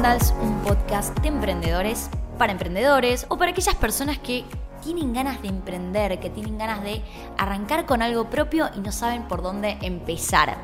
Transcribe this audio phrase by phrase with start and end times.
[0.00, 2.08] Un podcast de emprendedores
[2.38, 4.46] para emprendedores o para aquellas personas que
[4.82, 7.02] tienen ganas de emprender, que tienen ganas de
[7.36, 10.56] arrancar con algo propio y no saben por dónde empezar.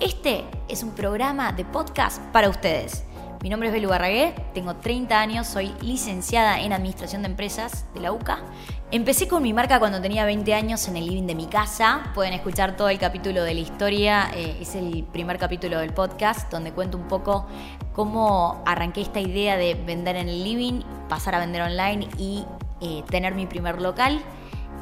[0.00, 3.04] Este es un programa de podcast para ustedes.
[3.42, 8.00] Mi nombre es Belu Barragué, tengo 30 años, soy licenciada en Administración de Empresas de
[8.00, 8.40] la UCA.
[8.90, 12.12] Empecé con mi marca cuando tenía 20 años en el living de mi casa.
[12.14, 16.52] Pueden escuchar todo el capítulo de la historia, eh, es el primer capítulo del podcast
[16.52, 17.46] donde cuento un poco
[17.94, 22.44] cómo arranqué esta idea de vender en el living, pasar a vender online y
[22.82, 24.20] eh, tener mi primer local.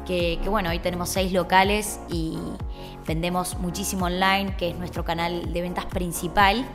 [0.05, 2.37] Que, bueno, hoy tenemos seis locales y
[3.05, 6.65] vendemos muchísimo online, que es nuestro canal de ventas principal.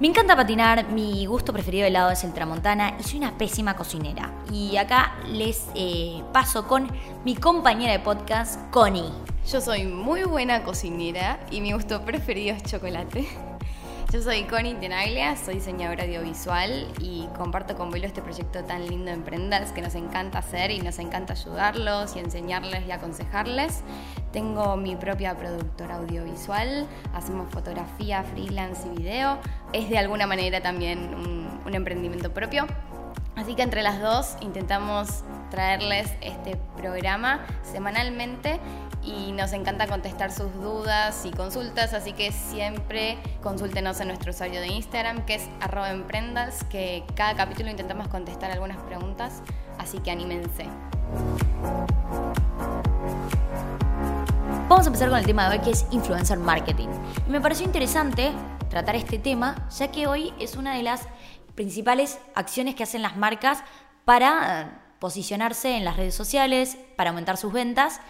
[0.00, 3.76] Me encanta patinar, mi gusto preferido de helado es el tramontana y soy una pésima
[3.76, 4.32] cocinera.
[4.52, 6.88] Y acá les eh, paso con
[7.24, 9.10] mi compañera de podcast, Connie.
[9.50, 13.49] Yo soy muy buena cocinera y mi gusto preferido es chocolate.
[14.12, 19.04] Yo soy Connie Tenaglia, soy diseñadora audiovisual y comparto con Velo este proyecto tan lindo
[19.04, 23.82] de Emprenders que nos encanta hacer y nos encanta ayudarlos y enseñarles y aconsejarles.
[24.32, 29.38] Tengo mi propia productora audiovisual, hacemos fotografía, freelance y video.
[29.72, 32.66] Es de alguna manera también un, un emprendimiento propio.
[33.40, 38.60] Así que entre las dos intentamos traerles este programa semanalmente
[39.02, 44.60] y nos encanta contestar sus dudas y consultas, así que siempre consúltenos en nuestro usuario
[44.60, 45.48] de Instagram que es
[45.90, 49.40] emprendas, que cada capítulo intentamos contestar algunas preguntas,
[49.78, 50.66] así que anímense.
[54.68, 56.88] Vamos a empezar con el tema de hoy que es influencer marketing.
[57.26, 58.32] Y me pareció interesante
[58.68, 61.08] tratar este tema, ya que hoy es una de las
[61.54, 63.62] principales acciones que hacen las marcas
[64.04, 64.66] para eh,
[64.98, 68.00] posicionarse en las redes sociales, para aumentar sus ventas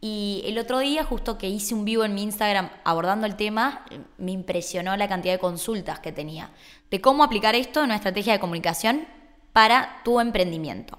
[0.00, 3.84] y el otro día, justo que hice un vivo en mi Instagram abordando el tema,
[4.16, 6.50] me impresionó la cantidad de consultas que tenía
[6.90, 9.06] de cómo aplicar esto en una estrategia de comunicación
[9.52, 10.98] para tu emprendimiento.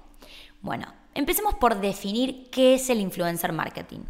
[0.60, 4.00] Bueno, empecemos por definir qué es el influencer marketing.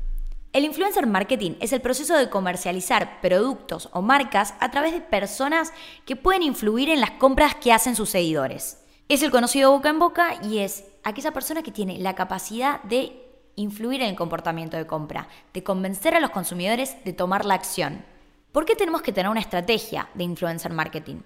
[0.52, 5.72] El influencer marketing es el proceso de comercializar productos o marcas a través de personas
[6.04, 8.84] que pueden influir en las compras que hacen sus seguidores.
[9.08, 13.12] Es el conocido boca en boca y es aquella persona que tiene la capacidad de
[13.54, 18.04] influir en el comportamiento de compra, de convencer a los consumidores de tomar la acción.
[18.50, 21.18] ¿Por qué tenemos que tener una estrategia de influencer marketing?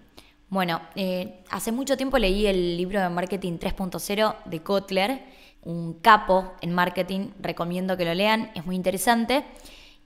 [0.51, 5.25] Bueno, eh, hace mucho tiempo leí el libro de Marketing 3.0 de Kotler,
[5.65, 9.45] un capo en marketing, recomiendo que lo lean, es muy interesante.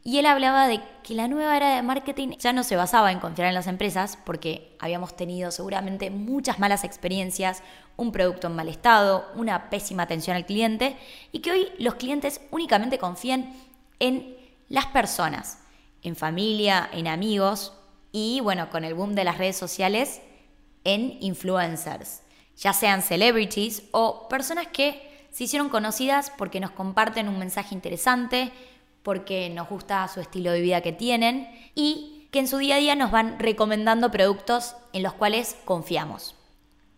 [0.05, 3.19] Y él hablaba de que la nueva era de marketing ya no se basaba en
[3.19, 7.63] confiar en las empresas, porque habíamos tenido seguramente muchas malas experiencias,
[7.97, 10.97] un producto en mal estado, una pésima atención al cliente,
[11.33, 13.53] y que hoy los clientes únicamente confían
[13.99, 14.37] en
[14.69, 15.59] las personas,
[16.03, 17.75] en familia, en amigos,
[18.13, 20.23] y bueno, con el boom de las redes sociales,
[20.85, 22.23] en influencers,
[22.57, 25.08] ya sean celebrities o personas que
[25.38, 28.50] se hicieron conocidas porque nos comparten un mensaje interesante,
[29.04, 32.78] porque nos gusta su estilo de vida que tienen y que en su día a
[32.78, 36.34] día nos van recomendando productos en los cuales confiamos.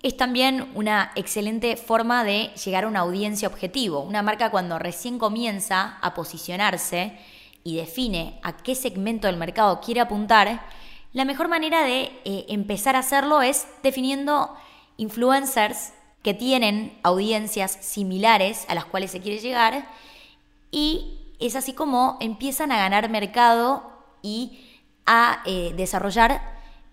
[0.03, 4.01] Es también una excelente forma de llegar a una audiencia objetivo.
[4.01, 7.19] Una marca cuando recién comienza a posicionarse
[7.63, 10.63] y define a qué segmento del mercado quiere apuntar,
[11.13, 14.57] la mejor manera de eh, empezar a hacerlo es definiendo
[14.97, 15.93] influencers
[16.23, 19.87] que tienen audiencias similares a las cuales se quiere llegar
[20.71, 23.91] y es así como empiezan a ganar mercado
[24.23, 24.61] y
[25.07, 26.43] a eh, desarrollar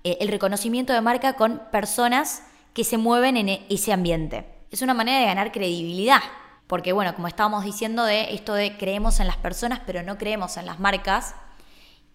[0.04, 2.44] eh, el reconocimiento de marca con personas
[2.74, 4.46] que se mueven en e, ese ambiente.
[4.72, 6.22] Es una manera de ganar credibilidad,
[6.68, 10.58] porque bueno, como estábamos diciendo de esto de creemos en las personas pero no creemos
[10.58, 11.36] en las marcas,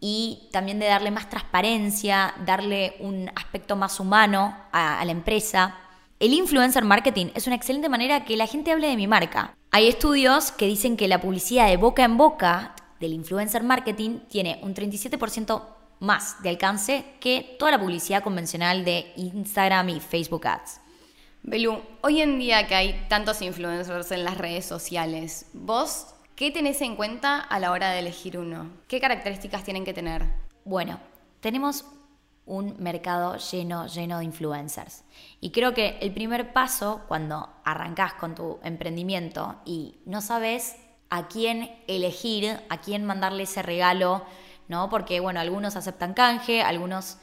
[0.04, 5.76] y también de darle más transparencia, darle un aspecto más humano a, a la empresa.
[6.22, 9.56] El influencer marketing es una excelente manera que la gente hable de mi marca.
[9.72, 14.60] Hay estudios que dicen que la publicidad de boca en boca del influencer marketing tiene
[14.62, 15.64] un 37%
[15.98, 20.80] más de alcance que toda la publicidad convencional de Instagram y Facebook Ads.
[21.42, 26.82] Belú, hoy en día que hay tantos influencers en las redes sociales, ¿vos qué tenés
[26.82, 28.70] en cuenta a la hora de elegir uno?
[28.86, 30.24] ¿Qué características tienen que tener?
[30.64, 31.00] Bueno,
[31.40, 31.84] tenemos
[32.44, 35.04] un mercado lleno, lleno de influencers.
[35.40, 40.76] Y creo que el primer paso cuando arrancas con tu emprendimiento y no sabes
[41.10, 44.24] a quién elegir, a quién mandarle ese regalo,
[44.68, 44.88] ¿no?
[44.88, 47.18] Porque, bueno, algunos aceptan canje, algunos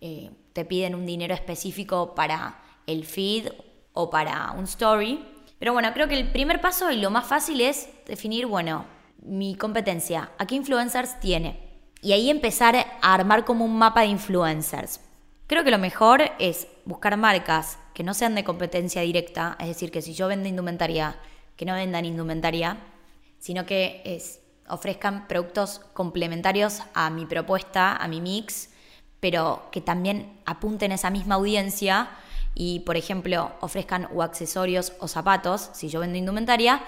[0.00, 3.48] eh, te piden un dinero específico para el feed
[3.92, 5.24] o para un story.
[5.58, 8.86] Pero bueno, creo que el primer paso y lo más fácil es definir, bueno,
[9.22, 11.63] mi competencia, ¿a qué influencers tiene?
[12.04, 15.00] Y ahí empezar a armar como un mapa de influencers.
[15.46, 19.90] Creo que lo mejor es buscar marcas que no sean de competencia directa, es decir,
[19.90, 21.16] que si yo vendo indumentaria,
[21.56, 22.76] que no vendan indumentaria,
[23.38, 24.20] sino que
[24.68, 28.68] ofrezcan productos complementarios a mi propuesta, a mi mix,
[29.20, 32.10] pero que también apunten a esa misma audiencia
[32.54, 36.82] y, por ejemplo, ofrezcan o accesorios o zapatos, si yo vendo indumentaria,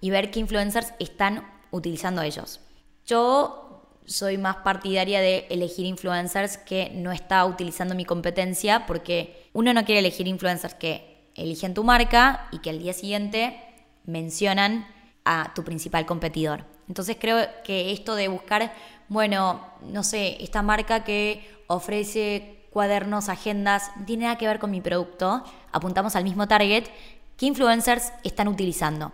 [0.00, 2.60] y ver qué influencers están utilizando ellos.
[3.04, 3.71] Yo
[4.06, 9.84] soy más partidaria de elegir influencers que no está utilizando mi competencia porque uno no
[9.84, 13.58] quiere elegir influencers que eligen tu marca y que al día siguiente
[14.04, 14.86] mencionan
[15.24, 16.64] a tu principal competidor.
[16.88, 18.74] Entonces creo que esto de buscar,
[19.08, 24.70] bueno, no sé, esta marca que ofrece cuadernos, agendas, no tiene nada que ver con
[24.70, 26.84] mi producto, apuntamos al mismo target,
[27.36, 29.12] ¿qué influencers están utilizando?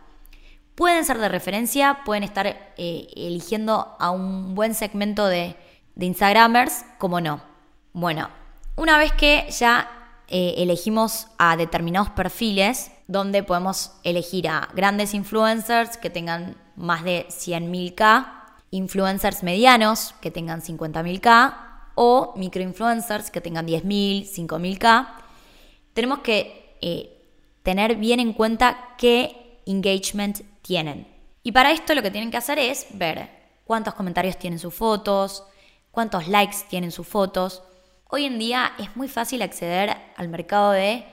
[0.78, 5.56] Pueden ser de referencia, pueden estar eh, eligiendo a un buen segmento de,
[5.96, 7.40] Instagramers, como no.
[7.92, 8.30] Bueno,
[8.76, 9.90] una vez que ya
[10.28, 17.26] eh, elegimos a determinados perfiles, donde podemos elegir a grandes influencers que tengan más de
[17.26, 18.28] 100.000K,
[18.70, 21.56] influencers medianos que tengan 50.000K
[21.96, 25.08] o microinfluencers que tengan 10.000, 5.000K.
[25.92, 27.20] Tenemos que eh,
[27.64, 30.42] tener bien en cuenta qué engagement
[31.42, 33.30] Y para esto lo que tienen que hacer es ver
[33.64, 35.44] cuántos comentarios tienen sus fotos,
[35.90, 37.62] cuántos likes tienen sus fotos.
[38.08, 41.04] Hoy en día es muy fácil acceder al mercado de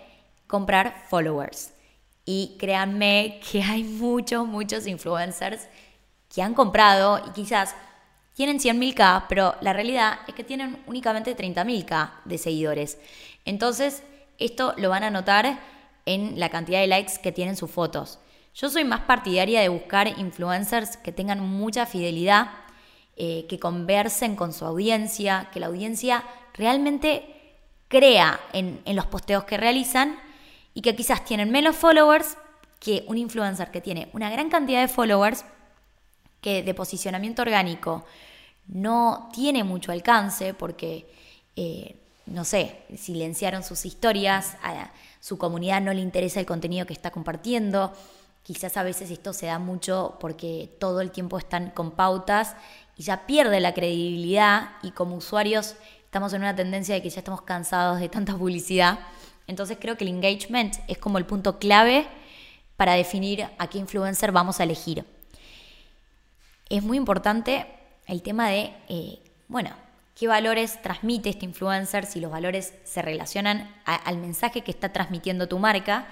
[0.47, 1.73] comprar followers.
[2.25, 5.67] Y créanme que hay muchos, muchos influencers
[6.33, 7.75] que han comprado y quizás
[8.33, 12.97] tienen 100.000K, pero la realidad es que tienen únicamente 30.000K de seguidores.
[13.45, 14.03] Entonces,
[14.37, 15.59] esto lo van a notar
[16.05, 18.19] en la cantidad de likes que tienen sus fotos.
[18.55, 22.51] Yo soy más partidaria de buscar influencers que tengan mucha fidelidad,
[23.17, 26.23] eh, que conversen con su audiencia, que la audiencia
[26.53, 27.57] realmente
[27.89, 30.17] crea en, los posteos que realizan
[30.73, 32.37] y que quizás tienen menos followers
[32.79, 35.43] que un influencer que tiene una gran cantidad de followers,
[36.39, 38.05] que de posicionamiento orgánico
[38.67, 41.11] no tiene mucho alcance porque,
[41.57, 46.93] eh, no sé, silenciaron sus historias, a su comunidad no le interesa el contenido que
[46.93, 47.91] está compartiendo.
[48.45, 52.55] Quizás a veces esto se da mucho porque todo el tiempo están con pautas
[52.95, 57.21] y ya pierde la credibilidad y como usuarios estamos en una tendencia de que ya
[57.21, 58.99] estamos cansados de tanta publicidad.
[59.47, 62.07] Entonces creo que el engagement es como el punto clave
[62.77, 65.03] para definir a qué influencer vamos a elegir.
[66.69, 67.65] Es muy importante
[68.05, 69.71] el tema de, eh, bueno,
[70.13, 75.47] qué valores transmite este influencer, si los valores se relacionan al mensaje que está transmitiendo
[75.47, 76.05] tu marca.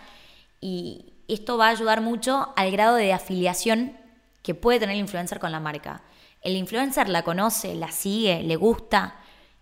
[0.59, 3.97] Y esto va a ayudar mucho al grado de afiliación
[4.41, 6.03] que puede tener el influencer con la marca.
[6.41, 9.15] El influencer la conoce, la sigue, le gusta,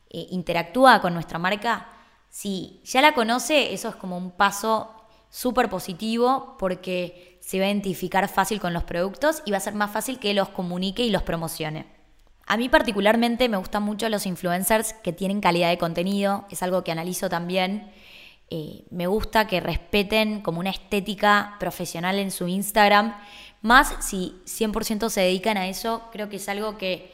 [0.10, 1.88] eh, interactúa con nuestra marca
[2.32, 4.90] si ya la conoce, eso es como un paso
[5.30, 9.76] súper positivo porque se va a identificar fácil con los productos y va a ser
[9.76, 11.88] más fácil que los comunique y los promocione.
[12.48, 16.86] A mí particularmente me gustan mucho los influencers que tienen calidad de contenido, es algo
[16.86, 17.92] que analizo también.
[18.54, 23.16] Eh, me gusta que respeten como una estética profesional en su Instagram,
[23.62, 27.14] más si 100% se dedican a eso, creo que es algo que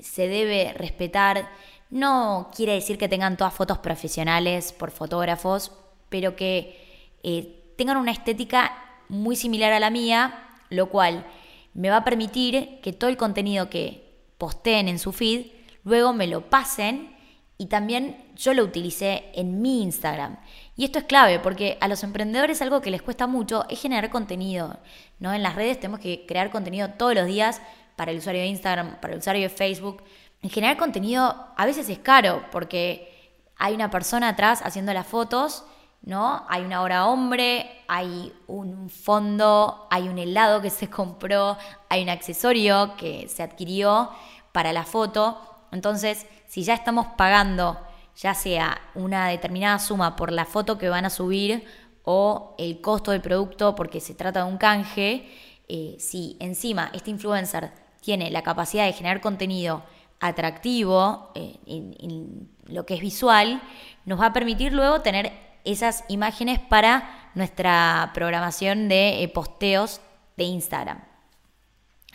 [0.00, 1.50] se debe respetar.
[1.90, 5.72] No quiere decir que tengan todas fotos profesionales por fotógrafos,
[6.08, 11.26] pero que eh, tengan una estética muy similar a la mía, lo cual
[11.72, 14.04] me va a permitir que todo el contenido que
[14.38, 15.46] posteen en su feed,
[15.82, 17.13] luego me lo pasen
[17.56, 20.38] y también yo lo utilicé en mi Instagram.
[20.76, 24.10] Y esto es clave porque a los emprendedores algo que les cuesta mucho es generar
[24.10, 24.78] contenido.
[25.20, 25.32] ¿no?
[25.32, 27.60] En las redes tenemos que crear contenido todos los días
[27.96, 30.02] para el usuario de Instagram, para el usuario de Facebook
[30.44, 35.64] en generar contenido a veces es caro porque hay una persona atrás haciendo las fotos,
[36.02, 36.44] ¿no?
[36.50, 41.56] Hay una hora hombre, hay un fondo, hay un helado que se compró,
[41.88, 44.10] hay un accesorio que se adquirió
[44.52, 45.40] para la foto.
[45.74, 47.78] Entonces, si ya estamos pagando
[48.16, 51.64] ya sea una determinada suma por la foto que van a subir
[52.04, 55.28] o el costo del producto porque se trata de un canje,
[55.68, 59.82] eh, si encima este influencer tiene la capacidad de generar contenido
[60.20, 63.60] atractivo eh, en, lo que es visual,
[64.06, 65.32] nos va a permitir luego tener
[65.64, 70.00] esas imágenes para nuestra programación de eh, posteos
[70.36, 71.13] de Instagram.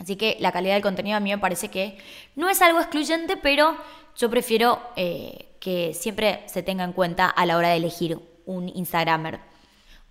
[0.00, 1.98] Así que la calidad del contenido a mí me parece que
[2.34, 3.76] no es algo excluyente, pero
[4.16, 8.68] yo prefiero eh, que siempre se tenga en cuenta a la hora de elegir un
[8.68, 9.40] Instagramer.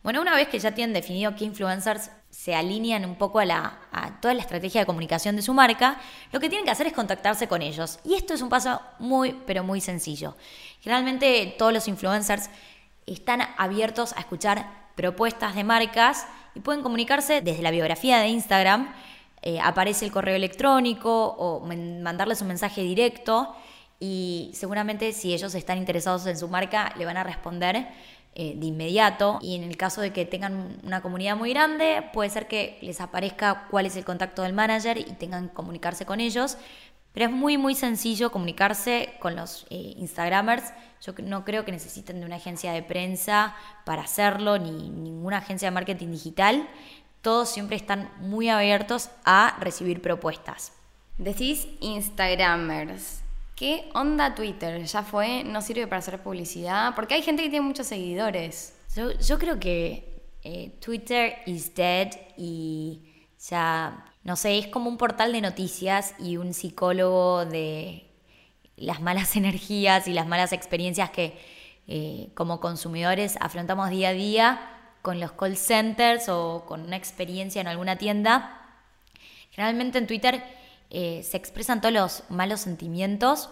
[0.04, 3.80] Bueno, una vez que ya tienen definido qué influencers se alinean un poco a, la,
[3.92, 6.00] a toda la estrategia de comunicación de su marca,
[6.32, 8.00] lo que tienen que hacer es contactarse con ellos.
[8.06, 10.38] Y esto es un paso muy, pero muy sencillo.
[10.82, 12.50] Generalmente todos los influencers
[13.08, 18.94] están abiertos a escuchar propuestas de marcas y pueden comunicarse desde la biografía de Instagram,
[19.42, 23.56] eh, aparece el correo electrónico o mandarles un mensaje directo
[24.00, 27.88] y seguramente si ellos están interesados en su marca le van a responder
[28.36, 29.40] eh, de inmediato.
[29.42, 33.02] Y en el caso de que tengan una comunidad muy grande puede ser que les
[33.02, 36.58] aparezca cuál es el contacto del manager y tengan que comunicarse con ellos.
[37.12, 40.74] Pero es muy muy sencillo comunicarse con los eh, instagramers.
[41.02, 45.68] Yo no creo que necesiten de una agencia de prensa para hacerlo ni ninguna agencia
[45.68, 46.70] de marketing digital
[47.22, 50.72] todos siempre están muy abiertos a recibir propuestas.
[51.18, 53.22] Decís Instagramers.
[53.56, 54.86] ¿Qué onda Twitter?
[54.86, 55.44] ¿Ya fue?
[55.44, 56.96] ¿No sirve para hacer publicidad?
[56.96, 58.74] Porque hay gente que tiene muchos seguidores.
[58.96, 63.02] Yo, creo que eh, Twitter is dead y
[63.50, 68.10] ya, no sé, es como un portal de noticias y un psicólogo de
[68.78, 71.38] las malas energías y las malas experiencias que
[71.88, 77.62] eh, como consumidores afrontamos día a día con los call centers o con una experiencia
[77.62, 78.62] en alguna tienda,
[79.52, 80.44] generalmente en Twitter
[80.90, 83.50] eh, se expresan todos los malos sentimientos.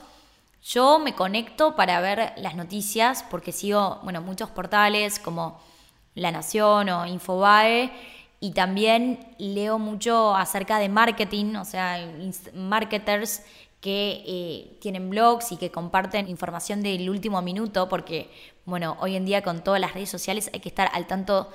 [0.64, 5.60] Yo me conecto para ver las noticias porque sigo, bueno, muchos portales como
[6.16, 7.92] La Nación o Infobae
[8.40, 11.98] y también leo mucho acerca de marketing, o sea,
[12.54, 13.44] marketers
[13.82, 18.30] que eh, tienen blogs y que comparten información del último minuto, porque,
[18.66, 21.52] bueno, hoy en día con todas las redes sociales hay que estar al tanto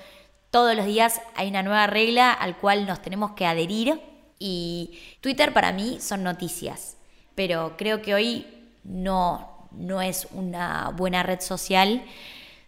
[0.50, 4.00] todos los días, hay una nueva regla al cual nos tenemos que adherir
[4.38, 6.96] y Twitter para mí son noticias,
[7.34, 8.46] pero creo que hoy
[8.84, 12.04] no, no es una buena red social.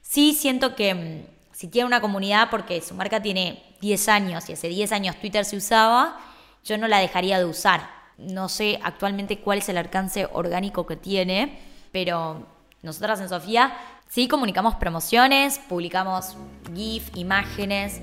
[0.00, 4.54] Sí siento que mm, si tiene una comunidad, porque su marca tiene 10 años y
[4.54, 6.18] hace 10 años Twitter se usaba,
[6.64, 10.96] yo no la dejaría de usar no sé actualmente cuál es el alcance orgánico que
[10.96, 11.58] tiene,
[11.92, 12.46] pero
[12.82, 13.76] nosotras en Sofía
[14.08, 16.36] sí comunicamos promociones, publicamos
[16.74, 18.00] GIF, imágenes,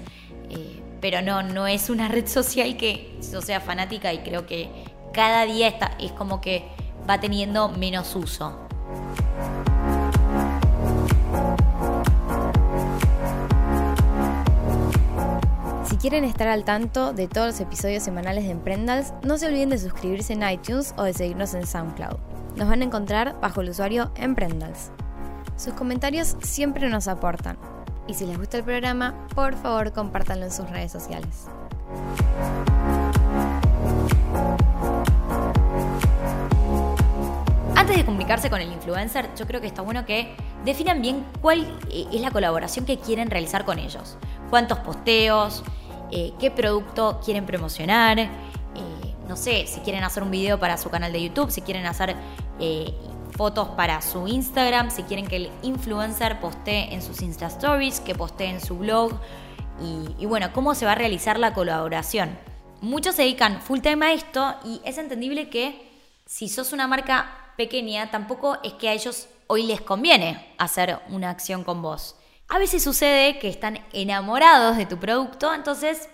[0.50, 4.70] eh, pero no, no es una red social que yo sea fanática y creo que
[5.14, 6.64] cada día está, es como que
[7.10, 8.68] va teniendo menos uso.
[16.02, 19.78] Quieren estar al tanto de todos los episodios semanales de Emprendals, no se olviden de
[19.78, 22.18] suscribirse en iTunes o de seguirnos en SoundCloud.
[22.56, 24.90] Nos van a encontrar bajo el usuario Emprendals.
[25.56, 27.56] Sus comentarios siempre nos aportan.
[28.08, 31.46] Y si les gusta el programa, por favor compártanlo en sus redes sociales.
[37.76, 41.62] Antes de comunicarse con el influencer, yo creo que está bueno que definan bien cuál
[41.92, 44.18] eh, es la colaboración que quieren realizar con ellos.
[44.50, 45.64] Cuántos posteos,
[46.12, 48.30] eh, qué producto quieren promocionar, eh,
[49.28, 52.16] no sé, si quieren hacer un video para su canal de YouTube, si quieren hacer
[52.60, 52.94] eh,
[53.32, 58.14] fotos para su Instagram, si quieren que el influencer postee en sus Insta Stories, que
[58.14, 59.14] postee en su blog
[59.82, 62.38] y, y bueno, cómo se va a realizar la colaboración.
[62.82, 65.90] Muchos se dedican full time a esto y es entendible que
[66.26, 71.30] si sos una marca pequeña, tampoco es que a ellos hoy les conviene hacer una
[71.30, 72.16] acción con vos.
[72.54, 76.10] A veces sucede que están enamorados de tu producto, entonces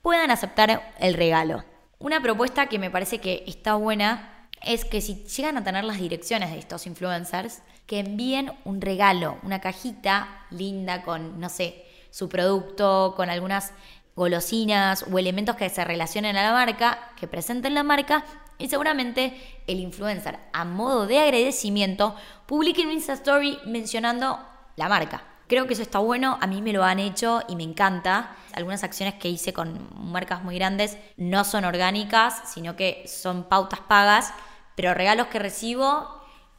[0.00, 1.64] puedan aceptar el regalo.
[1.98, 5.98] Una propuesta que me parece que está buena es que si llegan a tener las
[5.98, 12.26] direcciones de estos influencers, que envíen un regalo, una cajita linda con, no sé, su
[12.30, 13.74] producto, con algunas
[14.16, 18.24] golosinas o elementos que se relacionen a la marca, que presenten la marca
[18.56, 24.40] y seguramente el influencer, a modo de agradecimiento, publique un Insta Story mencionando
[24.76, 25.31] la marca.
[25.52, 28.34] Creo que eso está bueno, a mí me lo han hecho y me encanta.
[28.54, 33.80] Algunas acciones que hice con marcas muy grandes no son orgánicas, sino que son pautas
[33.80, 34.32] pagas,
[34.76, 36.08] pero regalos que recibo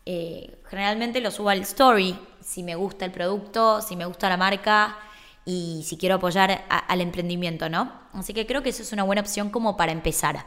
[0.05, 4.37] eh, generalmente los subo al story, si me gusta el producto, si me gusta la
[4.37, 4.95] marca
[5.43, 7.91] y si quiero apoyar al emprendimiento, ¿no?
[8.13, 10.45] Así que creo que eso es una buena opción como para empezar.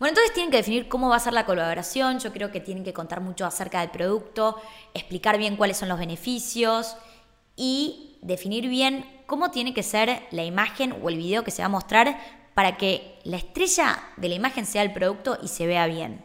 [0.00, 2.82] Bueno, entonces tienen que definir cómo va a ser la colaboración, yo creo que tienen
[2.82, 4.60] que contar mucho acerca del producto,
[4.94, 6.96] explicar bien cuáles son los beneficios,
[7.56, 11.66] y definir bien cómo tiene que ser la imagen o el video que se va
[11.66, 12.18] a mostrar
[12.54, 16.24] para que la estrella de la imagen sea el producto y se vea bien.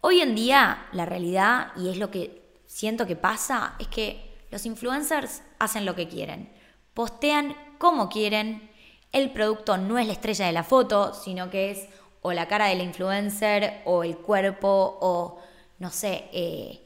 [0.00, 4.66] Hoy en día la realidad, y es lo que siento que pasa, es que los
[4.66, 6.50] influencers hacen lo que quieren,
[6.94, 8.70] postean como quieren,
[9.12, 11.88] el producto no es la estrella de la foto, sino que es
[12.22, 15.38] o la cara del influencer o el cuerpo o
[15.78, 16.82] no sé, eh,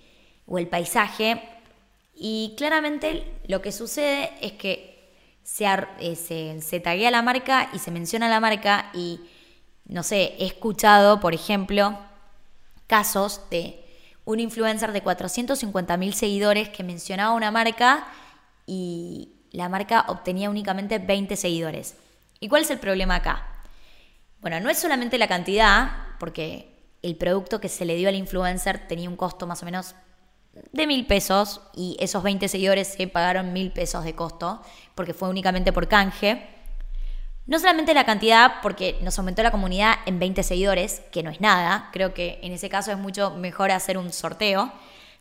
[0.47, 1.60] o el paisaje
[2.23, 5.65] y claramente lo que sucede es que se,
[6.01, 9.21] eh, se, se taguea la marca y se menciona la marca y,
[9.87, 11.99] no sé, he escuchado, por ejemplo,
[12.87, 13.83] casos de
[14.27, 18.07] un influencer de 450 mil seguidores que mencionaba una marca
[18.67, 21.97] y la marca obtenía únicamente 20 seguidores.
[22.39, 23.47] ¿Y cuál es el problema acá?
[24.43, 28.87] Bueno, no es solamente la cantidad, porque el producto que se le dio al influencer
[28.89, 29.95] tenía un costo más o menos
[30.73, 34.63] de mil pesos y esos 20 seguidores se pagaron mil pesos de costo
[34.95, 36.47] porque fue únicamente por canje.
[37.47, 41.41] No solamente la cantidad, porque nos aumentó la comunidad en 20 seguidores, que no es
[41.41, 44.73] nada, creo que en ese caso es mucho mejor hacer un sorteo,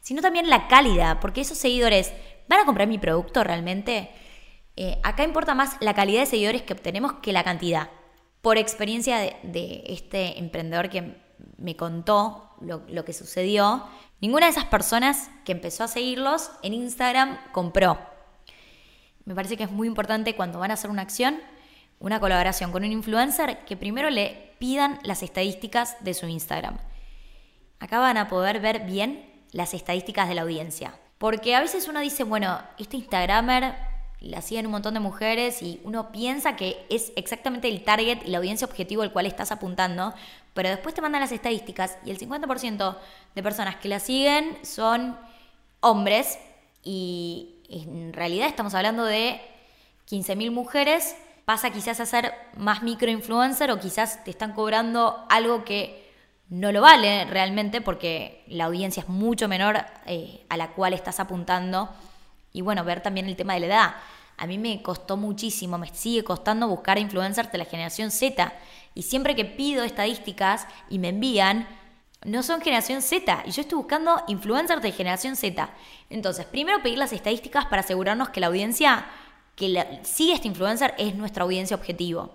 [0.01, 2.13] sino también la calidad, porque esos seguidores
[2.47, 4.11] van a comprar mi producto realmente.
[4.75, 7.89] Eh, acá importa más la calidad de seguidores que obtenemos que la cantidad.
[8.41, 11.17] Por experiencia de, este emprendedor que
[11.57, 13.85] me contó lo, lo que sucedió,
[14.21, 17.99] ninguna de esas personas que empezó a seguirlos en Instagram compró.
[19.25, 21.39] Me parece que es muy importante cuando van a hacer una acción
[21.99, 26.77] una colaboración con un influencer, que primero le pidan las estadísticas de su Instagram.
[27.79, 30.97] Acá van a poder ver bien las estadísticas de la audiencia.
[31.17, 33.75] Porque a veces uno dice, bueno, este Instagramer
[34.21, 38.29] la siguen un montón de mujeres y uno piensa que es exactamente el target y
[38.29, 40.13] la audiencia objetivo al cual estás apuntando,
[40.53, 42.97] pero después te mandan las estadísticas y el 50%
[43.35, 45.17] de personas que la siguen son
[45.79, 46.39] hombres
[46.83, 49.41] y en realidad estamos hablando de
[50.09, 51.15] 15.000 mujeres
[51.49, 56.07] pasa quizás a ser más microinfluencer o quizás te están cobrando algo que
[56.49, 61.19] no lo vale realmente porque la audiencia es mucho menor eh, a la cual estás
[61.19, 61.89] apuntando.
[62.53, 63.95] Y bueno, ver también el tema de la edad.
[64.37, 68.53] A mí me costó muchísimo, me sigue costando buscar influencers de la generación Z.
[68.95, 71.67] Y siempre que pido estadísticas y me envían,
[72.25, 73.43] no son generación Z.
[73.45, 75.69] Y yo estoy buscando influencers de generación Z.
[76.09, 79.05] Entonces, primero pedir las estadísticas para asegurarnos que la audiencia
[79.55, 82.31] que sigue este influencer es nuestra audiencia objetivo.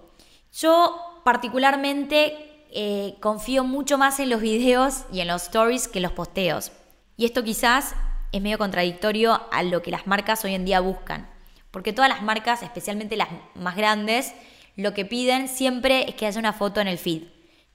[0.53, 6.05] Yo particularmente eh, confío mucho más en los videos y en los stories que en
[6.05, 6.73] los posteos.
[7.17, 7.95] Y esto quizás
[8.33, 11.29] es medio contradictorio a lo que las marcas hoy en día buscan.
[11.71, 14.35] Porque todas las marcas, especialmente las más grandes,
[14.77, 17.25] lo que piden siempre es que haya una foto en el feed.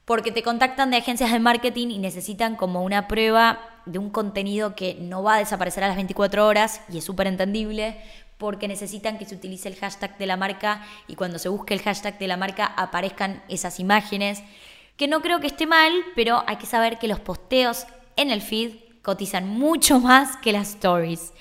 [0.05, 4.75] Porque te contactan de agencias de marketing y necesitan como una prueba de un contenido
[4.75, 8.01] que no va a desaparecer a las 24 horas y es súper entendible,
[8.37, 11.81] porque necesitan que se utilice el hashtag de la marca y cuando se busque el
[11.81, 14.41] hashtag de la marca aparezcan esas imágenes,
[14.95, 17.85] que no creo que esté mal, pero hay que saber que los posteos
[18.15, 21.33] en el feed cotizan mucho más que las stories.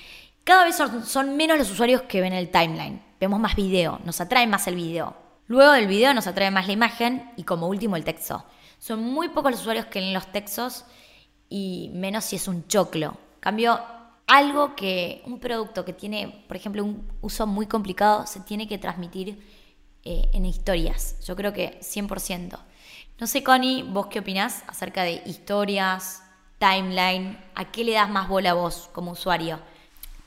[0.43, 3.01] Cada vez son, menos los usuarios que ven el timeline.
[3.19, 5.28] Vemos más video, nos atrae más el video.
[5.49, 8.45] Luego del video nos atrae más la imagen y como último el texto.
[8.77, 10.85] Son muy pocos los usuarios que leen los textos
[11.49, 13.17] y menos si es un choclo.
[13.39, 13.79] Cambio,
[14.27, 18.77] algo que, un producto que tiene, por ejemplo, un uso muy complicado, se tiene que
[18.77, 19.43] transmitir
[20.03, 21.19] eh, en historias.
[21.25, 22.59] Yo creo que 100%.
[23.19, 26.21] No sé, Connie, vos qué opinás acerca de historias,
[26.59, 29.59] timeline, ¿a qué le das más bola vos como usuario?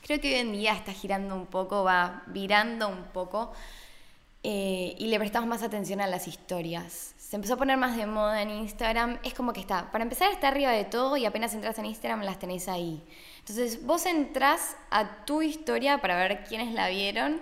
[0.01, 3.53] Creo que hoy en día está girando un poco, va virando un poco
[4.43, 7.15] eh, y le prestamos más atención a las historias.
[7.17, 9.17] Se empezó a poner más de moda en Instagram.
[9.23, 12.21] Es como que está, para empezar está arriba de todo y apenas entras en Instagram
[12.21, 13.01] las tenés ahí.
[13.39, 17.41] Entonces vos entrás a tu historia para ver quiénes la vieron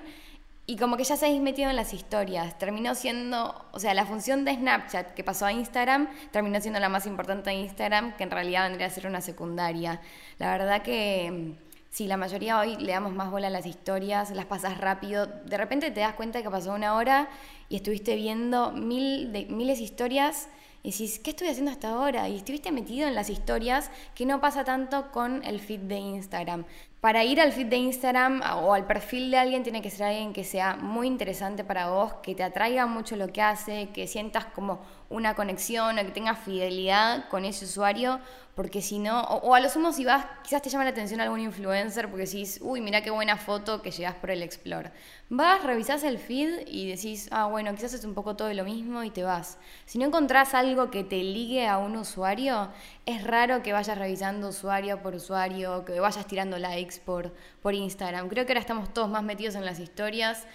[0.67, 2.57] y como que ya se habéis metido en las historias.
[2.57, 6.87] Terminó siendo, o sea, la función de Snapchat que pasó a Instagram terminó siendo la
[6.87, 9.99] más importante de Instagram, que en realidad vendría a ser una secundaria.
[10.37, 11.55] La verdad que
[11.91, 15.27] sí, la mayoría hoy le damos más bola a las historias, las pasas rápido.
[15.27, 17.29] De repente te das cuenta que pasó una hora
[17.69, 20.47] y estuviste viendo mil de, miles de historias
[20.83, 22.27] y decís, ¿qué estoy haciendo hasta ahora?
[22.27, 26.65] Y estuviste metido en las historias que no pasa tanto con el feed de Instagram.
[27.01, 30.33] Para ir al feed de Instagram o al perfil de alguien tiene que ser alguien
[30.33, 34.45] que sea muy interesante para vos, que te atraiga mucho lo que hace, que sientas
[34.45, 38.19] como una conexión o que tengas fidelidad con ese usuario,
[38.55, 41.39] porque si no, o, a lo sumo si vas, quizás te llama la atención algún
[41.39, 44.91] influencer porque decís, uy, mira qué buena foto que llegas por el Explore.
[45.29, 49.03] Vas, revisás el feed y decís, ah, bueno, quizás es un poco todo lo mismo
[49.03, 49.57] y te vas.
[49.85, 52.69] Si no encontrás algo que te ligue a un usuario,
[53.05, 58.27] es raro que vayas revisando usuario por usuario, que vayas tirando likes por, por Instagram.
[58.27, 60.45] Creo que ahora estamos todos más metidos en las historias,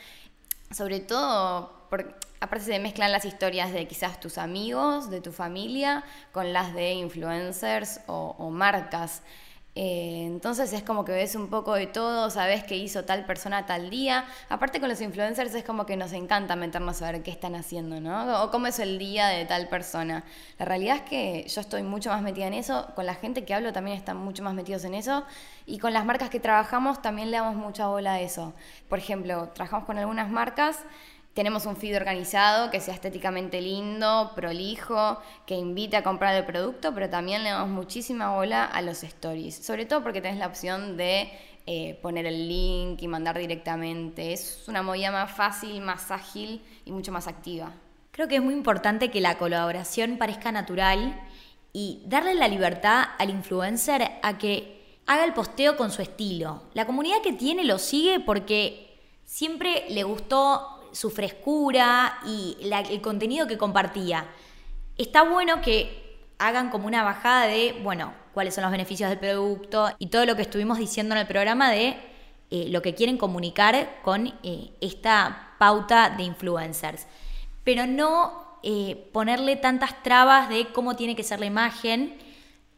[0.70, 6.04] sobre todo porque aparte se mezclan las historias de quizás tus amigos, de tu familia,
[6.32, 9.22] con las de influencers o, marcas.
[9.78, 13.66] Eh, entonces es como que ves un poco de todo, sabes qué hizo tal persona
[13.66, 14.24] tal día.
[14.48, 18.00] Aparte con los influencers es como que nos encanta meternos a ver qué están haciendo,
[18.00, 18.42] ¿no?
[18.42, 20.24] O cómo es el día de tal persona.
[20.58, 23.52] La realidad es que yo estoy mucho más metida en eso, con la gente que
[23.52, 25.24] hablo también están mucho más metidos en eso
[25.66, 28.54] y con las marcas que trabajamos también le damos mucha bola a eso.
[28.88, 30.78] Por ejemplo, trabajamos con algunas marcas
[31.36, 36.94] tenemos un feed organizado que sea estéticamente lindo, prolijo, que invite a comprar el producto,
[36.94, 40.96] pero también le damos muchísima bola a los stories, sobre todo porque tenés la opción
[40.96, 41.30] de
[41.66, 44.32] eh, poner el link y mandar directamente.
[44.32, 47.70] Es una movida más fácil, más ágil y mucho más activa.
[48.12, 51.20] Creo que es muy importante que la colaboración parezca natural
[51.74, 56.62] y darle la libertad al influencer a que haga el posteo con su estilo.
[56.72, 58.86] La comunidad que tiene lo sigue porque
[59.26, 64.26] siempre le gustó su frescura y el contenido que compartía.
[64.96, 69.90] Está bueno que hagan como una bajada de, bueno, cuáles son los beneficios del producto
[69.98, 71.96] y todo lo que estuvimos diciendo en el programa de
[72.50, 77.06] eh, lo que quieren comunicar con eh, esta pauta de influencers.
[77.62, 82.16] Pero no eh, ponerle tantas trabas de cómo tiene que ser la imagen,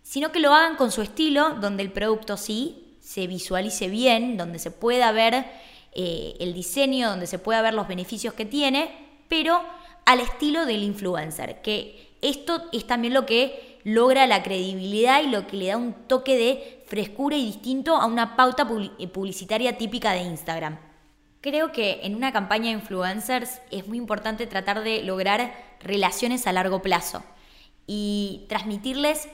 [0.03, 4.59] sino que lo hagan con su estilo, donde el producto sí se visualice bien, donde
[4.59, 5.47] se pueda ver
[5.93, 8.91] eh, el diseño, donde se pueda ver los beneficios que tiene,
[9.29, 9.63] pero
[10.05, 15.47] al estilo del influencer, que esto es también lo que logra la credibilidad y lo
[15.47, 18.67] que le da un toque de frescura y distinto a una pauta
[18.99, 20.79] eh, publicitaria típica de Instagram.
[21.41, 26.53] Creo que en una campaña de influencers es muy importante tratar de lograr relaciones a
[26.53, 27.23] largo plazo
[27.87, 29.29] y transmitirles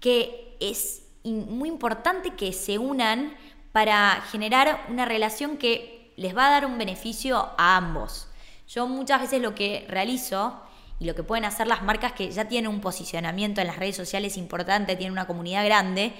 [0.00, 3.34] que es muy importante que se unan
[3.72, 8.28] para generar una relación que les va a dar un beneficio a ambos.
[8.68, 10.62] Yo muchas veces lo que realizo
[11.00, 13.96] y lo que pueden hacer las marcas que ya tienen un posicionamiento en las redes
[13.96, 16.12] sociales importante, tienen una comunidad grande,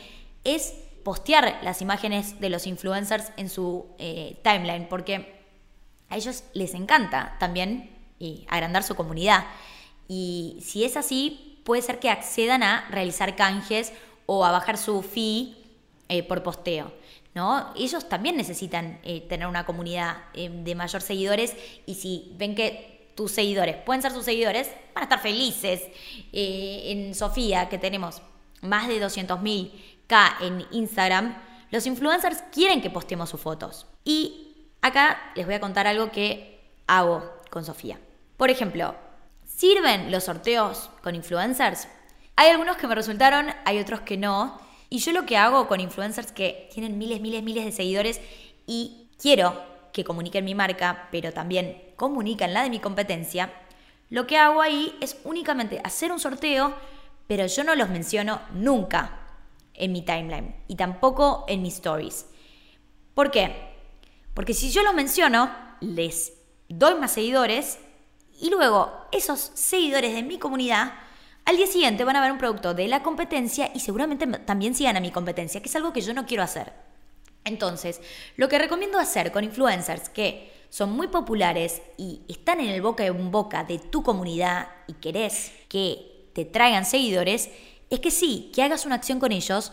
[0.44, 5.40] es postear las imágenes de los influencers en su eh, timeline, porque
[6.08, 7.90] a ellos les encanta también
[8.48, 9.44] agrandar su comunidad.
[10.08, 13.92] Y si es así, puede ser que accedan a realizar canjes
[14.26, 15.56] o a bajar su fee
[16.08, 16.92] eh, por posteo.
[17.34, 17.72] ¿No?
[17.76, 23.12] Ellos también necesitan eh, tener una comunidad eh, de mayor seguidores y si ven que
[23.14, 25.82] tus seguidores pueden ser sus seguidores, van a estar felices.
[26.32, 28.22] Eh, en Sofía, que tenemos
[28.62, 29.70] más de 200.000
[30.06, 31.36] K en Instagram,
[31.70, 33.86] los influencers quieren que postemos sus fotos.
[34.04, 37.98] Y acá les voy a contar algo que hago con Sofía.
[38.36, 38.94] Por ejemplo,
[39.46, 41.88] ¿sirven los sorteos con influencers?
[42.36, 44.60] Hay algunos que me resultaron, hay otros que no.
[44.92, 48.20] Y yo lo que hago con influencers que tienen miles, miles, miles de seguidores
[48.66, 49.58] y quiero
[49.90, 53.50] que comuniquen mi marca, pero también comunican la de mi competencia,
[54.10, 56.74] lo que hago ahí es únicamente hacer un sorteo,
[57.26, 59.18] pero yo no los menciono nunca
[59.72, 62.26] en mi timeline y tampoco en mis stories.
[63.14, 63.72] ¿Por qué?
[64.34, 65.50] Porque si yo los menciono,
[65.80, 66.34] les
[66.68, 67.78] doy más seguidores
[68.38, 70.92] y luego esos seguidores de mi comunidad
[71.44, 74.96] al día siguiente van a ver un producto de la competencia y seguramente también sigan
[74.96, 76.72] a mi competencia, que es algo que yo no quiero hacer.
[77.44, 78.00] Entonces,
[78.36, 83.04] lo que recomiendo hacer con influencers que son muy populares y están en el boca
[83.04, 87.50] en boca de tu comunidad y querés que te traigan seguidores,
[87.90, 89.72] es que sí, que hagas una acción con ellos,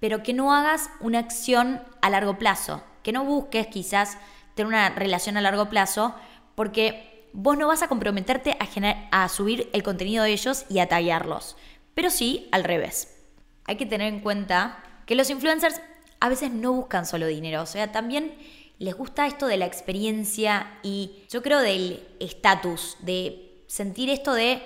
[0.00, 4.18] pero que no hagas una acción a largo plazo, que no busques quizás
[4.54, 6.14] tener una relación a largo plazo,
[6.56, 10.88] porque vos no vas a comprometerte a, a subir el contenido de ellos y a
[10.88, 11.56] tallarlos,
[11.94, 13.16] pero sí al revés.
[13.64, 15.80] Hay que tener en cuenta que los influencers
[16.20, 18.34] a veces no buscan solo dinero, o sea, también
[18.78, 24.62] les gusta esto de la experiencia y yo creo del estatus, de sentir esto de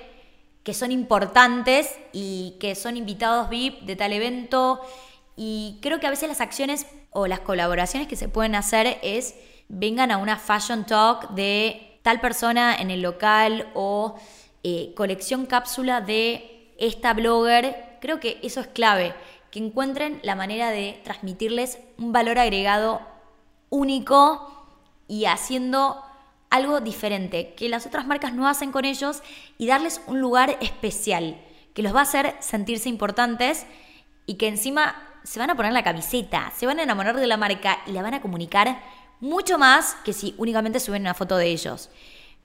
[0.62, 4.80] que son importantes y que son invitados VIP de tal evento.
[5.36, 9.34] Y creo que a veces las acciones o las colaboraciones que se pueden hacer es
[9.68, 14.16] vengan a una fashion talk de tal persona en el local o
[14.62, 17.96] eh, colección cápsula de esta blogger.
[18.02, 19.14] Creo que eso es clave,
[19.50, 23.00] que encuentren la manera de transmitirles un valor agregado
[23.70, 24.68] único
[25.08, 25.98] y haciendo
[26.50, 29.22] algo diferente, que las otras marcas no hacen con ellos
[29.56, 31.40] y darles un lugar especial,
[31.72, 33.66] que los va a hacer sentirse importantes
[34.26, 37.38] y que encima se van a poner la camiseta, se van a enamorar de la
[37.38, 38.78] marca y la van a comunicar
[39.20, 41.90] mucho más que si únicamente suben una foto de ellos.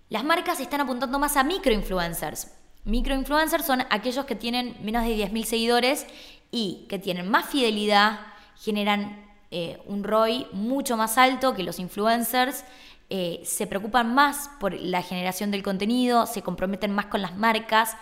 [0.10, 2.52] Las marcas están apuntando más a microinfluencers.
[2.86, 6.08] Microinfluencers son aquellos que tienen menos de 10.000 seguidores
[6.52, 8.20] y que tienen más fidelidad,
[8.58, 12.64] generan eh, un ROI mucho más alto que los influencers,
[13.10, 17.96] eh, se preocupan más por la generación del contenido, se comprometen más con las marcas,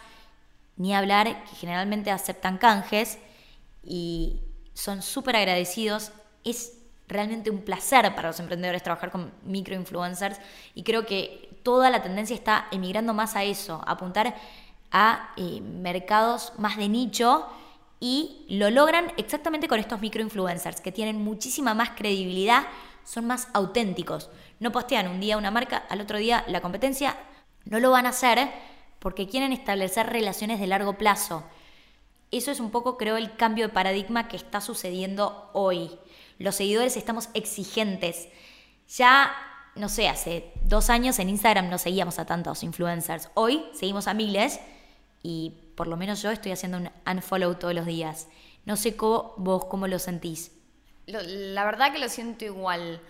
[0.75, 3.17] ni hablar que generalmente aceptan canjes
[3.84, 4.41] y
[4.73, 6.12] son súper agradecidos.
[7.07, 10.39] Realmente un placer para los emprendedores trabajar con microinfluencers
[10.75, 14.35] y creo que toda la tendencia está emigrando más a eso, apuntar
[14.91, 17.45] a eh, mercados más de nicho
[17.99, 22.67] y lo logran exactamente con estos microinfluencers que tienen muchísima más credibilidad,
[23.03, 24.29] son más auténticos.
[24.59, 27.17] No postean un día una marca, al otro día la competencia,
[27.65, 28.49] no lo van a hacer
[28.99, 31.43] porque quieren establecer relaciones de largo plazo.
[32.31, 35.91] Eso es un poco, creo, el cambio de paradigma que está sucediendo hoy.
[36.39, 38.28] Los seguidores estamos exigentes.
[38.95, 39.36] Ya,
[39.76, 43.30] no sé, hace dos años en Instagram no seguíamos a tantos influencers.
[43.34, 44.60] Hoy seguimos a miles
[45.23, 48.28] y por lo menos yo estoy haciendo un unfollow todos los días.
[48.65, 50.52] No sé vos cómo lo sentís.
[51.06, 53.02] la verdad que lo siento igual.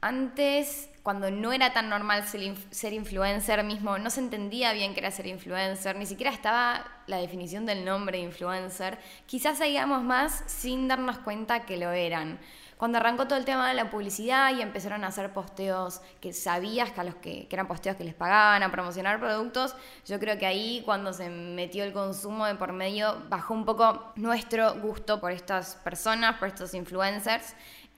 [0.00, 5.10] Antes, cuando no era tan normal ser, influencer mismo, no se entendía bien qué era
[5.10, 8.98] ser influencer, ni siquiera estaba la definición del nombre de influencer.
[9.26, 12.38] Quizás seguíamos más sin darnos cuenta que lo eran
[12.82, 16.90] cuando arrancó todo el tema de la publicidad y empezaron a hacer posteos que sabías
[16.90, 20.46] que a los que, eran posteos que les pagaban a promocionar productos, yo creo que
[20.46, 25.30] ahí cuando se metió el consumo de por medio bajó un poco nuestro gusto por
[25.30, 27.54] estas personas, por estos influencers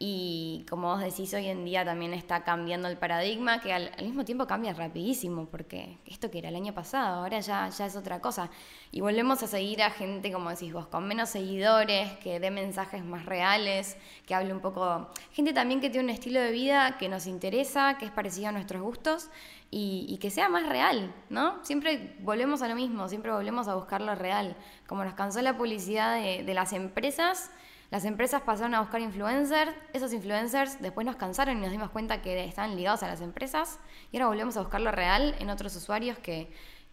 [0.07, 4.23] y como vos decís, hoy en día también está cambiando el paradigma, que al, mismo
[4.23, 8.21] tiempo cambia rapidísimo, porque esto que era el año pasado, ahora ya, ya es otra
[8.21, 8.51] cosa.
[8.93, 13.03] Y volvemos a seguir a gente, como decís vos, con menos seguidores, que dé mensajes
[13.03, 15.09] más reales, que hable un poco...
[15.33, 18.53] Gente también que tiene un estilo de vida que nos interesa, que es parecido a
[18.53, 19.31] nuestros gustos
[19.71, 21.65] y, que sea más real, ¿no?
[21.65, 24.55] Siempre volvemos a lo mismo, siempre volvemos a buscar lo real.
[24.87, 27.51] Como nos cansó la publicidad de, de las empresas
[27.95, 32.23] las empresas pasaron a buscar influencers, esos influencers después nos cansaron y nos dimos cuenta
[32.23, 33.79] que estaban ligados a las empresas
[34.11, 36.51] y ahora volvemos a buscar lo real en otros usuarios que,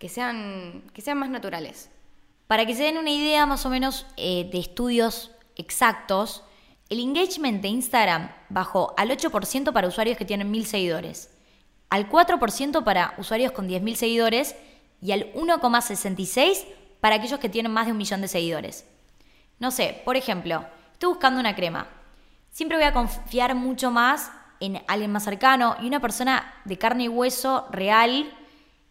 [0.08, 1.90] sean, que sean más naturales.
[2.46, 6.44] Para que se den una idea más o menos eh, de estudios exactos,
[6.90, 11.32] el engagement de Instagram bajó al 8% para usuarios que tienen 1000 seguidores,
[11.90, 14.56] al 4% para usuarios con 10.000 seguidores
[15.02, 16.64] y al 1,66%
[17.00, 18.86] para aquellos que tienen más de un millón de seguidores.
[19.58, 20.64] No sé, por ejemplo,
[21.02, 21.88] estoy buscando una crema.
[22.52, 27.06] Siempre voy a confiar mucho más en alguien más cercano y una persona de carne
[27.06, 28.32] y hueso real,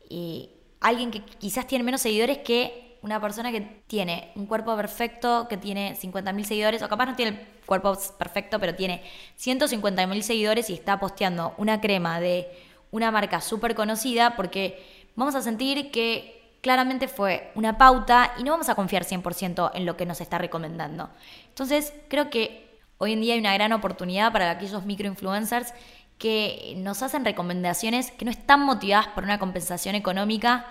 [0.08, 5.46] y alguien que quizás tiene menos seguidores que una persona que tiene un cuerpo perfecto,
[5.48, 9.04] que tiene 50.000 seguidores, o capaz no tiene el cuerpo perfecto, pero tiene
[9.38, 12.48] 150.000 seguidores y está posteando una crema de
[12.90, 18.52] una marca súper conocida, porque vamos a sentir que claramente fue una pauta y no
[18.52, 21.08] vamos a confiar 100% en lo que nos está recomendando.
[21.50, 25.74] Entonces, creo que hoy en día hay una gran oportunidad para aquellos microinfluencers
[26.18, 30.66] que nos hacen recomendaciones que no están motivadas por una compensación económica,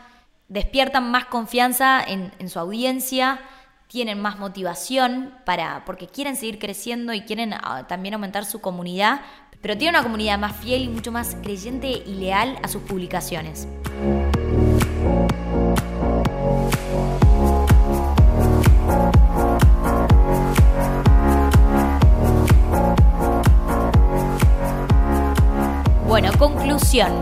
[0.48, 3.40] despiertan más confianza en, su audiencia,
[3.88, 9.22] tienen más motivación para, porque quieren seguir creciendo y quieren ah, también aumentar su comunidad,
[9.62, 13.68] pero tienen una comunidad más fiel y mucho más creyente y leal a sus publicaciones.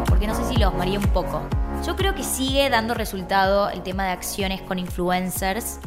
[0.08, 1.42] Porque no sé si los maría un poco.
[1.86, 5.80] Yo creo que sigue dando resultado el tema de acciones con influencers,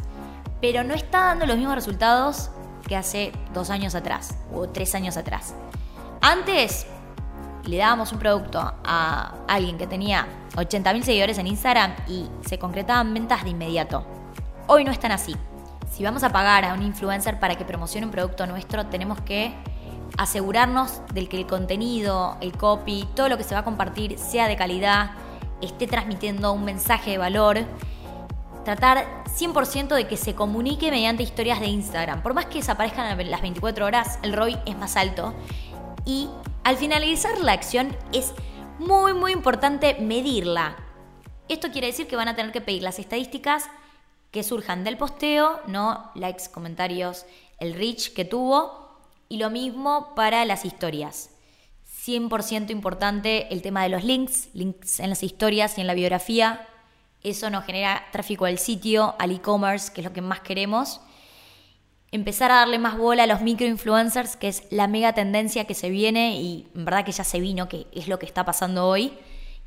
[0.61, 2.51] pero no está dando los mismos resultados
[2.87, 5.55] que hace dos años atrás o tres años atrás.
[6.21, 6.85] Antes
[7.65, 13.11] le dábamos un producto a alguien que tenía 80.000 seguidores en Instagram y se concretaban
[13.15, 14.05] ventas de inmediato.
[14.67, 15.35] Hoy no están así.
[15.91, 19.55] Si vamos a pagar a un influencer para que promocione un producto nuestro, tenemos que
[20.17, 24.47] asegurarnos del que el contenido, el copy, todo lo que se va a compartir sea
[24.47, 25.11] de calidad,
[25.61, 27.59] esté transmitiendo un mensaje de valor.
[28.65, 32.21] Tratar 100% de que se comunique mediante historias de Instagram.
[32.21, 35.33] Por más que desaparezcan las 24 horas, el ROI es más alto.
[36.05, 36.29] Y
[36.63, 38.33] al finalizar la acción es
[38.77, 40.75] muy muy importante medirla.
[41.47, 43.69] Esto quiere decir que van a tener que pedir las estadísticas
[44.31, 47.25] que surjan del posteo, no likes, comentarios,
[47.59, 48.90] el reach que tuvo
[49.31, 51.29] y lo mismo para las historias.
[52.05, 56.67] 100% importante el tema de los links, links en las historias y en la biografía.
[57.23, 60.99] Eso nos genera tráfico al sitio, al e-commerce, que es lo que más queremos.
[62.11, 65.89] Empezar a darle más bola a los microinfluencers, que es la mega tendencia que se
[65.89, 69.13] viene y en verdad que ya se vino, que es lo que está pasando hoy.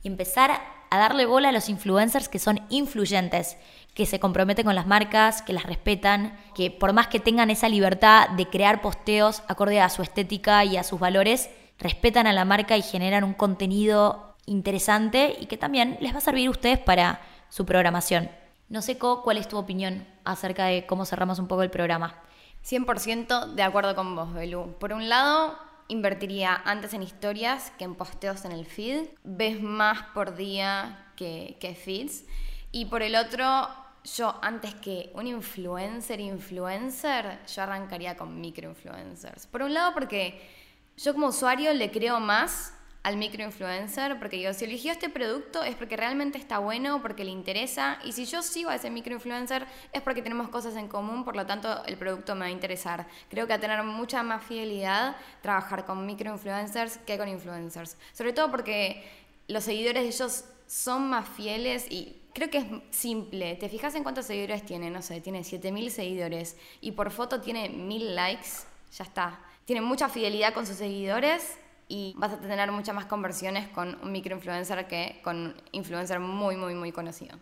[0.02, 0.50] Y empezar
[0.90, 3.56] a darle bola a los influencers que son influyentes,
[3.94, 7.68] que se comprometen con las marcas, que las respetan, que por más que tengan esa
[7.68, 12.44] libertad de crear posteos acorde a su estética y a sus valores, respetan a la
[12.44, 16.78] marca y generan un contenido interesante y que también les va a servir a ustedes
[16.78, 18.30] para su programación.
[18.68, 22.20] No sé, cuál es tu opinión acerca de cómo cerramos un poco el programa.
[22.64, 24.74] 100% de acuerdo con vos, Belu.
[24.80, 25.56] Por un lado,
[25.88, 29.06] invertiría antes en historias que en posteos en el feed.
[29.22, 32.24] Ves más por día que, que feeds.
[32.72, 33.68] Y por el otro,
[34.04, 39.46] yo antes que un influencer, influencer, yo arrancaría con microinfluencers.
[39.46, 40.40] Por un lado, porque
[40.96, 45.74] yo como usuario le creo más al microinfluencer, porque digo, si eligió este producto es
[45.76, 50.00] porque realmente está bueno, porque le interesa, y si yo sigo a ese microinfluencer es
[50.00, 53.06] porque tenemos cosas en común, por lo tanto el producto me va a interesar.
[53.28, 58.50] Creo que a tener mucha más fidelidad trabajar con microinfluencers que con influencers, sobre todo
[58.50, 59.06] porque
[59.48, 63.54] los seguidores de ellos son más fieles y creo que es simple.
[63.56, 64.90] ¿Te fijas en cuántos seguidores tiene?
[64.90, 68.48] No sé, tiene 7000 seguidores y por foto tiene 1000 likes,
[68.92, 69.40] ya está.
[69.64, 71.56] Tiene mucha fidelidad con sus seguidores
[71.88, 76.56] y vas a tener muchas más conversiones con un microinfluencer que con un influencer muy,
[76.56, 77.38] muy, muy conocido.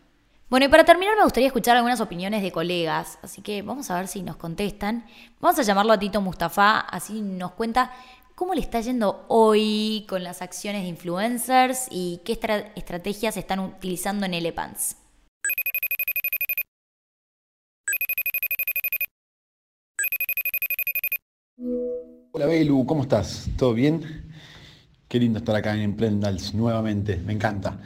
[0.51, 3.97] Bueno, y para terminar me gustaría escuchar algunas opiniones de colegas, así que vamos a
[3.97, 5.07] ver si nos contestan.
[5.41, 7.91] Vamos a llamarlo a Tito Mustafa, así nos cuenta
[8.35, 12.39] cómo le está yendo hoy con las acciones de influencers y qué
[12.75, 14.97] estrategias están utilizando en Elepants.
[22.33, 23.49] Hola Belu, ¿cómo estás?
[23.57, 24.33] ¿Todo bien?
[25.09, 27.79] Qué lindo estar acá en Emprendals nuevamente, me encanta.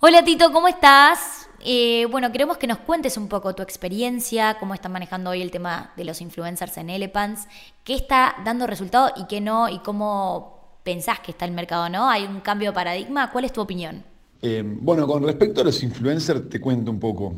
[0.00, 1.41] Hola Tito, ¿cómo estás?
[1.64, 5.52] Eh, bueno, queremos que nos cuentes un poco tu experiencia, cómo están manejando hoy el
[5.52, 7.46] tema de los influencers en Elepants,
[7.84, 12.10] qué está dando resultado y qué no, y cómo pensás que está el mercado, ¿no?
[12.10, 13.30] ¿Hay un cambio de paradigma?
[13.30, 14.02] ¿Cuál es tu opinión?
[14.42, 17.34] Eh, bueno, con respecto a los influencers, te cuento un poco.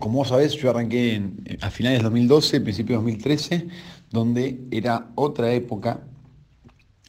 [0.00, 1.22] Como vos sabés, yo arranqué
[1.60, 3.68] a finales de 2012, principios de 2013,
[4.10, 6.00] donde era otra época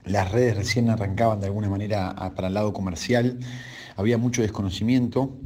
[0.06, 3.40] las redes recién arrancaban de alguna manera para el lado comercial,
[3.96, 5.38] había mucho desconocimiento,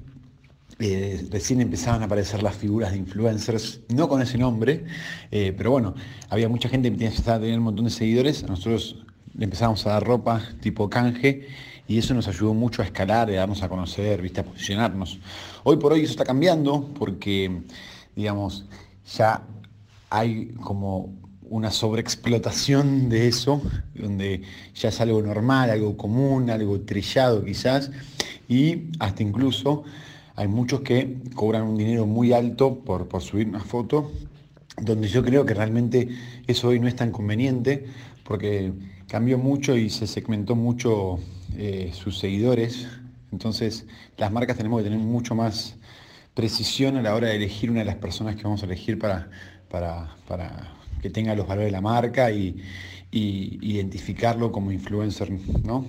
[0.80, 4.86] eh, recién empezaban a aparecer las figuras de influencers, no con ese nombre,
[5.32, 5.96] eh, pero bueno,
[6.30, 9.04] había mucha gente que empezaba a tener un montón de seguidores, nosotros
[9.36, 11.48] le empezamos a dar ropa tipo canje
[11.88, 14.42] y eso nos ayudó mucho a escalar, a darnos a conocer, ¿viste?
[14.42, 15.20] a posicionarnos.
[15.64, 17.62] Hoy por hoy eso está cambiando porque,
[18.16, 18.66] digamos,
[19.16, 19.42] ya
[20.10, 21.14] hay como
[21.50, 23.62] una sobreexplotación de eso,
[23.96, 24.44] donde
[24.76, 27.90] ya es algo normal, algo común, algo trillado quizás,
[28.50, 29.84] y hasta incluso
[30.38, 34.12] hay muchos que cobran un dinero muy alto por, por subir una foto,
[34.80, 36.10] donde yo creo que realmente
[36.46, 37.88] eso hoy no es tan conveniente,
[38.24, 38.72] porque
[39.08, 41.18] cambió mucho y se segmentó mucho
[41.58, 42.88] eh, sus seguidores,
[43.32, 45.76] entonces las marcas tenemos que tener mucho más
[46.36, 49.32] precisión a la hora de elegir una de las personas que vamos a elegir para,
[49.70, 50.72] para, para
[51.02, 52.62] que tenga los valores de la marca y,
[53.12, 55.32] identificarlo como influencer,
[55.64, 55.88] ¿no?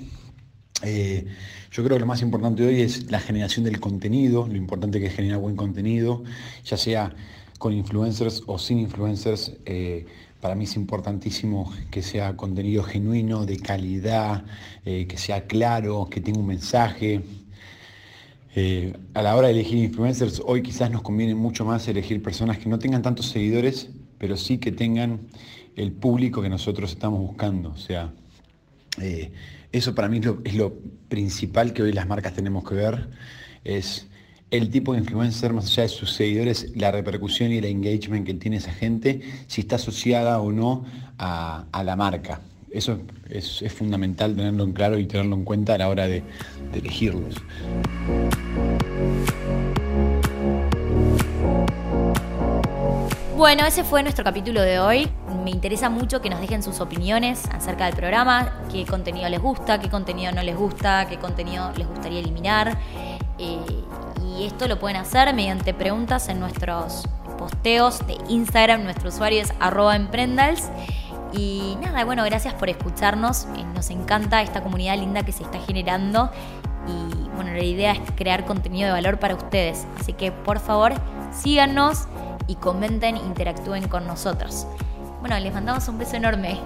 [0.82, 1.26] Eh,
[1.70, 5.06] yo creo que lo más importante hoy es la generación del contenido, lo importante que
[5.06, 6.22] es generar buen contenido,
[6.64, 7.14] ya sea
[7.58, 9.52] con influencers o sin influencers.
[9.66, 10.06] Eh,
[10.40, 14.44] para mí es importantísimo que sea contenido genuino, de calidad,
[14.84, 17.22] eh, que sea claro, que tenga un mensaje.
[19.14, 22.68] a la hora de elegir influencers, hoy quizás nos conviene mucho más elegir personas que
[22.68, 23.88] no tengan tantos seguidores,
[24.18, 25.20] pero sí que tengan
[25.76, 27.70] el público que nosotros estamos buscando.
[27.70, 28.12] O sea,
[29.72, 30.74] eso para mí es lo,
[31.08, 33.08] principal que hoy las marcas tenemos que ver,
[33.64, 34.06] es
[34.50, 38.34] el tipo de influencer, más allá de sus seguidores, la repercusión y el engagement que
[38.34, 40.84] tiene esa gente, si está asociada o no
[41.18, 42.40] a, la marca.
[42.70, 43.00] Eso
[43.30, 46.22] es, fundamental tenerlo en claro y tenerlo en cuenta a la hora de
[46.74, 47.36] elegirlos.
[53.38, 55.08] Bueno, ese fue nuestro capítulo de hoy.
[55.48, 59.80] Me interesa mucho que nos dejen sus opiniones acerca del programa, qué contenido les gusta,
[59.80, 62.76] qué contenido no les gusta, qué contenido les gustaría eliminar.
[63.38, 63.58] Eh,
[64.26, 67.08] y esto lo pueden hacer mediante preguntas en nuestros
[67.38, 68.84] posteos de Instagram.
[68.84, 70.68] Nuestro usuario es arroba emprendals.
[71.32, 73.46] Y nada, bueno, gracias por escucharnos.
[73.56, 76.30] Eh, nos encanta esta comunidad linda que se está generando.
[76.86, 79.86] Y bueno, la idea es crear contenido de valor para ustedes.
[79.98, 80.92] Así que por favor,
[81.32, 82.06] síganos
[82.48, 84.66] y comenten, interactúen con nosotros.
[85.20, 86.60] Bueno, les mandamos un beso enorme.